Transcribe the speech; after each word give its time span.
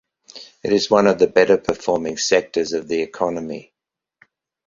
It 0.63 0.73
is 0.73 0.89
one 0.89 1.05
of 1.05 1.19
the 1.19 1.27
better 1.27 1.57
performing 1.59 2.17
sectors 2.17 2.73
of 2.73 2.87
the 2.87 3.03
economy. 3.03 3.71